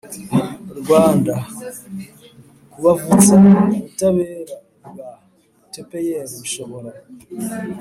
rwanda. 0.79 1.33
kubavutsa 2.71 3.29
ubutabera 3.39 4.55
bwa 4.89 5.09
tpir 5.73 6.25
bishobora 6.41 6.89